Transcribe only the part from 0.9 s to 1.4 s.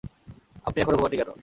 ঘুমাননি কেন?